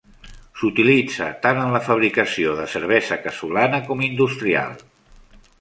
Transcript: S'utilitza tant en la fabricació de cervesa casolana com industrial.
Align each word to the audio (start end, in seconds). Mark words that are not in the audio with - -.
S'utilitza 0.61 1.27
tant 1.43 1.59
en 1.65 1.75
la 1.75 1.83
fabricació 1.91 2.57
de 2.63 2.67
cervesa 2.73 3.21
casolana 3.27 3.85
com 3.91 4.05
industrial. 4.11 4.79